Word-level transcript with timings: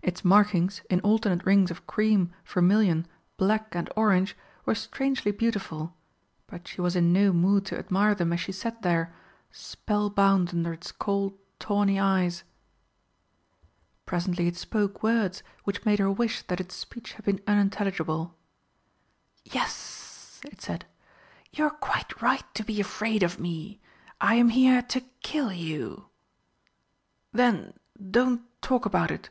Its 0.00 0.24
markings, 0.24 0.80
in 0.88 1.00
alternate 1.00 1.44
rings 1.44 1.72
of 1.72 1.88
cream, 1.88 2.32
vermilion, 2.44 3.04
black 3.36 3.74
and 3.74 3.90
orange, 3.96 4.36
were 4.64 4.76
strangely 4.76 5.32
beautiful, 5.32 5.92
but 6.46 6.68
she 6.68 6.80
was 6.80 6.94
in 6.94 7.12
no 7.12 7.32
mood 7.32 7.66
to 7.66 7.76
admire 7.76 8.14
them 8.14 8.32
as 8.32 8.38
she 8.38 8.52
sat 8.52 8.82
there 8.82 9.12
spell 9.50 10.08
bound 10.08 10.50
under 10.54 10.72
its 10.72 10.92
cold 10.92 11.36
tawny 11.58 11.98
eyes. 11.98 12.44
Presently 14.04 14.46
it 14.46 14.54
spoke 14.56 15.02
words 15.02 15.42
which 15.64 15.84
made 15.84 15.98
her 15.98 16.12
wish 16.12 16.42
that 16.42 16.60
its 16.60 16.76
speech 16.76 17.14
had 17.14 17.24
been 17.24 17.42
unintelligible. 17.48 18.36
"Yes," 19.42 20.40
it 20.44 20.62
said, 20.62 20.86
"you 21.50 21.64
are 21.64 21.70
quite 21.70 22.22
right 22.22 22.44
to 22.54 22.62
be 22.62 22.80
afraid 22.80 23.24
of 23.24 23.40
me. 23.40 23.80
I 24.20 24.36
am 24.36 24.50
here 24.50 24.80
to 24.82 25.00
kill 25.24 25.50
you." 25.52 26.06
"Then 27.32 27.72
don't 28.12 28.42
talk 28.62 28.86
about 28.86 29.10
it!" 29.10 29.28